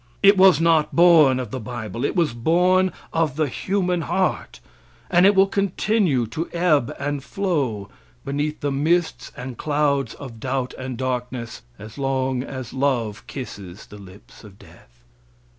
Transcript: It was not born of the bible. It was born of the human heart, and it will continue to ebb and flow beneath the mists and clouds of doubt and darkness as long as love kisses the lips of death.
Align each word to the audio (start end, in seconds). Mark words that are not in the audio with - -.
It 0.23 0.35
was 0.35 0.59
not 0.59 0.95
born 0.95 1.39
of 1.39 1.51
the 1.51 1.59
bible. 1.59 2.03
It 2.03 2.15
was 2.15 2.33
born 2.33 2.91
of 3.13 3.35
the 3.35 3.47
human 3.47 4.01
heart, 4.01 4.59
and 5.11 5.27
it 5.27 5.35
will 5.35 5.45
continue 5.45 6.25
to 6.25 6.49
ebb 6.53 6.91
and 6.97 7.23
flow 7.23 7.87
beneath 8.25 8.61
the 8.61 8.71
mists 8.71 9.31
and 9.37 9.59
clouds 9.59 10.15
of 10.15 10.39
doubt 10.39 10.73
and 10.79 10.97
darkness 10.97 11.61
as 11.77 11.99
long 11.99 12.41
as 12.41 12.73
love 12.73 13.27
kisses 13.27 13.85
the 13.85 13.99
lips 13.99 14.43
of 14.43 14.57
death. 14.57 15.03